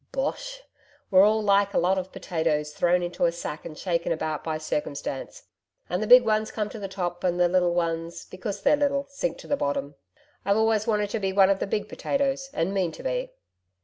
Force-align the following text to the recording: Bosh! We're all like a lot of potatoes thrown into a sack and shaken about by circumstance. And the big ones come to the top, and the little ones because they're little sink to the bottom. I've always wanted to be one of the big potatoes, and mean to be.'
Bosh! 0.11 0.63
We're 1.11 1.21
all 1.21 1.43
like 1.43 1.75
a 1.75 1.77
lot 1.77 1.99
of 1.99 2.11
potatoes 2.11 2.73
thrown 2.73 3.03
into 3.03 3.25
a 3.27 3.31
sack 3.31 3.65
and 3.67 3.77
shaken 3.77 4.11
about 4.11 4.43
by 4.43 4.57
circumstance. 4.57 5.43
And 5.91 6.01
the 6.01 6.07
big 6.07 6.25
ones 6.25 6.49
come 6.49 6.69
to 6.69 6.79
the 6.79 6.87
top, 6.87 7.23
and 7.23 7.39
the 7.39 7.47
little 7.47 7.75
ones 7.75 8.25
because 8.25 8.63
they're 8.63 8.75
little 8.75 9.05
sink 9.11 9.37
to 9.37 9.47
the 9.47 9.55
bottom. 9.57 9.93
I've 10.43 10.57
always 10.57 10.87
wanted 10.87 11.11
to 11.11 11.19
be 11.19 11.33
one 11.33 11.51
of 11.51 11.59
the 11.59 11.67
big 11.67 11.87
potatoes, 11.87 12.49
and 12.51 12.73
mean 12.73 12.91
to 12.93 13.03
be.' 13.03 13.31